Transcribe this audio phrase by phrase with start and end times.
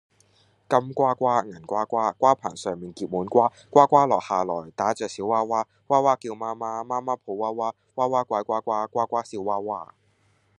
[0.67, 3.53] 金瓜瓜，銀瓜瓜，瓜棚上面結滿瓜。
[3.69, 9.93] 瓜瓜落下來，打着小娃娃；娃娃叫媽媽，媽媽抱娃娃；娃娃怪瓜瓜，瓜瓜笑娃娃